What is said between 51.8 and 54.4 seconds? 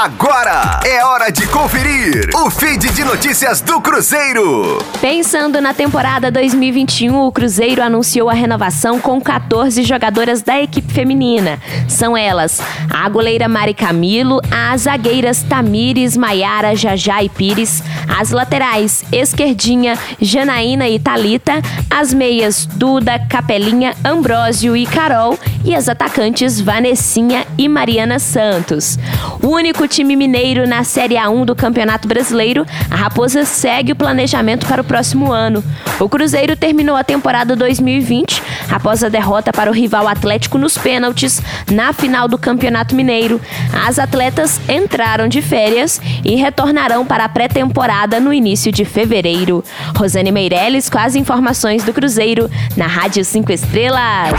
do Cruzeiro na Rádio 5 Estrelas.